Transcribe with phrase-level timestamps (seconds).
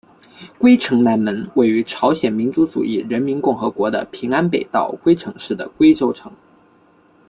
[0.57, 6.31] 龟城南门位于朝鲜民主主义人民共和国的平安北道龟城市的龟州城。